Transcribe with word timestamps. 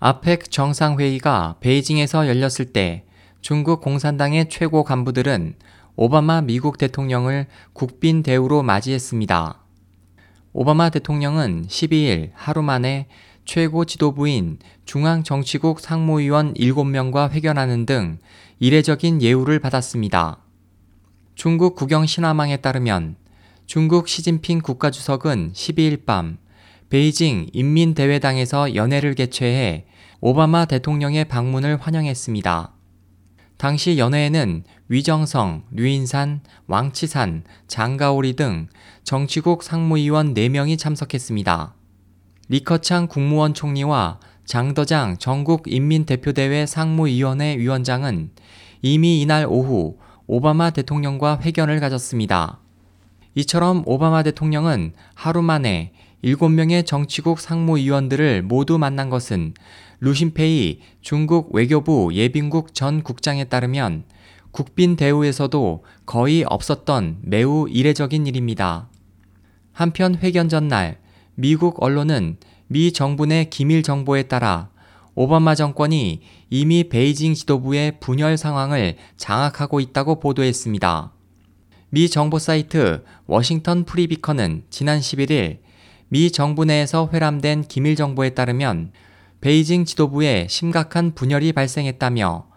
아펙 0.00 0.50
정상회의가 0.50 1.56
베이징에서 1.60 2.28
열렸을 2.28 2.66
때 2.72 3.04
중국 3.40 3.80
공산당의 3.80 4.48
최고 4.48 4.84
간부들은 4.84 5.56
오바마 5.96 6.42
미국 6.42 6.78
대통령을 6.78 7.46
국빈 7.72 8.22
대우로 8.22 8.62
맞이했습니다. 8.62 9.60
오바마 10.52 10.90
대통령은 10.90 11.66
12일 11.66 12.30
하루 12.34 12.62
만에 12.62 13.08
최고 13.44 13.84
지도부인 13.84 14.58
중앙정치국 14.84 15.80
상무위원 15.80 16.54
7명과 16.54 17.30
회견하는 17.30 17.84
등 17.84 18.18
이례적인 18.60 19.20
예우를 19.20 19.58
받았습니다. 19.58 20.38
중국 21.34 21.74
국영 21.74 22.06
신화망에 22.06 22.58
따르면 22.58 23.16
중국 23.66 24.06
시진핑 24.06 24.60
국가주석은 24.60 25.52
12일 25.54 26.04
밤 26.04 26.38
베이징 26.90 27.48
인민대회당에서 27.52 28.74
연회를 28.74 29.14
개최해 29.14 29.84
오바마 30.20 30.64
대통령의 30.64 31.26
방문을 31.26 31.76
환영했습니다. 31.76 32.72
당시 33.58 33.98
연회에는 33.98 34.64
위정성, 34.88 35.64
류인산, 35.70 36.40
왕치산, 36.66 37.44
장가오리 37.66 38.36
등 38.36 38.68
정치국 39.04 39.62
상무위원 39.62 40.32
4명이 40.32 40.78
참석했습니다. 40.78 41.74
리커창 42.48 43.08
국무원 43.08 43.52
총리와 43.52 44.20
장더장 44.46 45.18
전국인민대표대회 45.18 46.64
상무위원회 46.64 47.58
위원장은 47.58 48.30
이미 48.80 49.20
이날 49.20 49.44
오후 49.46 49.98
오바마 50.26 50.70
대통령과 50.70 51.40
회견을 51.42 51.80
가졌습니다. 51.80 52.60
이처럼 53.34 53.82
오바마 53.84 54.22
대통령은 54.22 54.94
하루 55.14 55.42
만에 55.42 55.92
7명의 56.24 56.84
정치국 56.84 57.38
상무위원들을 57.38 58.42
모두 58.42 58.78
만난 58.78 59.08
것은 59.08 59.54
루신페이 60.00 60.80
중국 61.00 61.54
외교부 61.54 62.10
예빈국 62.12 62.74
전 62.74 63.02
국장에 63.02 63.44
따르면 63.44 64.04
국빈 64.50 64.96
대우에서도 64.96 65.84
거의 66.06 66.44
없었던 66.44 67.18
매우 67.22 67.68
이례적인 67.68 68.26
일입니다. 68.26 68.88
한편 69.72 70.16
회견 70.16 70.48
전날 70.48 70.98
미국 71.34 71.82
언론은 71.82 72.38
미 72.66 72.92
정부 72.92 73.26
내 73.26 73.44
기밀 73.44 73.82
정보에 73.82 74.24
따라 74.24 74.70
오바마 75.14 75.54
정권이 75.54 76.20
이미 76.50 76.88
베이징 76.88 77.34
지도부의 77.34 78.00
분열 78.00 78.36
상황을 78.36 78.96
장악하고 79.16 79.80
있다고 79.80 80.20
보도했습니다. 80.20 81.12
미 81.90 82.08
정보 82.08 82.38
사이트 82.38 83.02
워싱턴 83.26 83.84
프리비컨은 83.84 84.64
지난 84.70 85.00
11일 85.00 85.58
미 86.08 86.30
정부 86.30 86.64
내에서 86.64 87.10
회람된 87.12 87.64
기밀 87.64 87.94
정보에 87.94 88.30
따르면 88.30 88.92
베이징 89.40 89.84
지도부에 89.84 90.46
심각한 90.48 91.14
분열이 91.14 91.52
발생했다며 91.52 92.48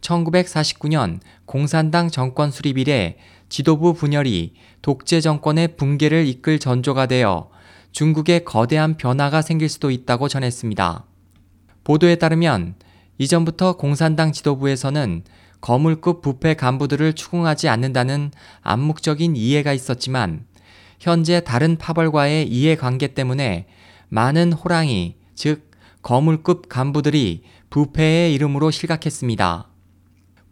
1949년 0.00 1.20
공산당 1.44 2.10
정권 2.10 2.50
수립 2.50 2.76
이래 2.78 3.16
지도부 3.48 3.94
분열이 3.94 4.54
독재 4.82 5.20
정권의 5.20 5.76
붕괴를 5.76 6.26
이끌 6.26 6.58
전조가 6.58 7.06
되어 7.06 7.50
중국에 7.92 8.40
거대한 8.40 8.96
변화가 8.96 9.42
생길 9.42 9.68
수도 9.68 9.90
있다고 9.90 10.28
전했습니다. 10.28 11.04
보도에 11.84 12.16
따르면 12.16 12.74
이전부터 13.16 13.76
공산당 13.76 14.32
지도부에서는 14.32 15.22
거물급 15.60 16.20
부패 16.20 16.54
간부들을 16.54 17.14
추궁하지 17.14 17.68
않는다는 17.68 18.30
암묵적인 18.62 19.36
이해가 19.36 19.72
있었지만 19.72 20.44
현재 20.98 21.40
다른 21.40 21.76
파벌과의 21.76 22.48
이해관계 22.48 23.08
때문에 23.08 23.66
많은 24.08 24.52
호랑이, 24.52 25.16
즉 25.34 25.70
거물급 26.02 26.68
간부들이 26.68 27.42
부패의 27.70 28.34
이름으로 28.34 28.70
실각했습니다. 28.70 29.68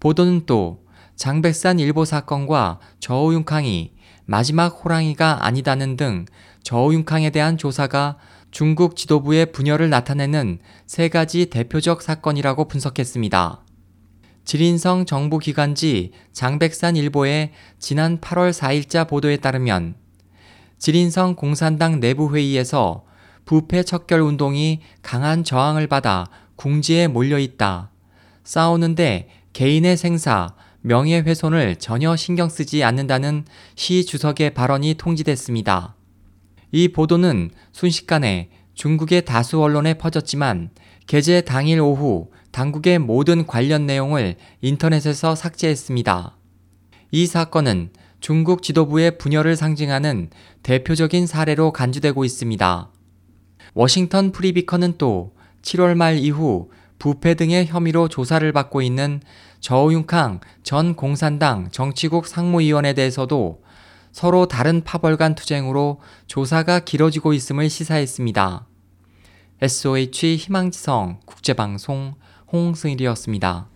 보도는 0.00 0.42
또 0.46 0.84
장백산 1.16 1.78
일보 1.78 2.04
사건과 2.04 2.78
저우융캉이 3.00 3.92
마지막 4.26 4.68
호랑이가 4.68 5.46
아니다는 5.46 5.96
등 5.96 6.26
저우융캉에 6.62 7.30
대한 7.30 7.56
조사가 7.56 8.18
중국 8.50 8.96
지도부의 8.96 9.52
분열을 9.52 9.88
나타내는 9.90 10.58
세 10.86 11.08
가지 11.08 11.46
대표적 11.46 12.02
사건이라고 12.02 12.68
분석했습니다. 12.68 13.62
지린성 14.44 15.06
정부기관지 15.06 16.12
장백산 16.32 16.96
일보의 16.96 17.52
지난 17.78 18.20
8월 18.20 18.52
4일자 18.52 19.08
보도에 19.08 19.38
따르면 19.38 19.96
지린성 20.78 21.36
공산당 21.36 22.00
내부회의에서 22.00 23.04
부패 23.44 23.82
척결 23.82 24.20
운동이 24.20 24.80
강한 25.02 25.44
저항을 25.44 25.86
받아 25.86 26.26
궁지에 26.56 27.06
몰려 27.06 27.38
있다. 27.38 27.90
싸우는데 28.44 29.28
개인의 29.52 29.96
생사, 29.96 30.54
명예훼손을 30.82 31.76
전혀 31.76 32.14
신경 32.16 32.48
쓰지 32.48 32.84
않는다는 32.84 33.44
시 33.74 34.04
주석의 34.04 34.54
발언이 34.54 34.94
통지됐습니다. 34.94 35.96
이 36.72 36.88
보도는 36.88 37.50
순식간에 37.72 38.50
중국의 38.74 39.24
다수 39.24 39.60
언론에 39.62 39.94
퍼졌지만 39.94 40.70
개제 41.06 41.40
당일 41.40 41.80
오후 41.80 42.30
당국의 42.52 42.98
모든 42.98 43.46
관련 43.46 43.86
내용을 43.86 44.36
인터넷에서 44.60 45.34
삭제했습니다. 45.34 46.36
이 47.12 47.26
사건은 47.26 47.90
중국 48.26 48.64
지도부의 48.64 49.18
분열을 49.18 49.54
상징하는 49.54 50.30
대표적인 50.64 51.28
사례로 51.28 51.72
간주되고 51.72 52.24
있습니다. 52.24 52.90
워싱턴 53.74 54.32
프리비커는 54.32 54.94
또 54.98 55.36
7월 55.62 55.94
말 55.94 56.18
이후 56.18 56.68
부패 56.98 57.34
등의 57.34 57.66
혐의로 57.66 58.08
조사를 58.08 58.52
받고 58.52 58.82
있는 58.82 59.20
저우융캉 59.60 60.40
전 60.64 60.96
공산당 60.96 61.70
정치국 61.70 62.26
상무위원에 62.26 62.94
대해서도 62.94 63.62
서로 64.10 64.48
다른 64.48 64.82
파벌 64.82 65.16
간 65.16 65.36
투쟁으로 65.36 66.00
조사가 66.26 66.80
길어지고 66.80 67.32
있음을 67.32 67.70
시사했습니다. 67.70 68.66
SOH 69.62 70.34
희망지성 70.34 71.20
국제방송 71.26 72.16
홍승일이었습니다. 72.52 73.68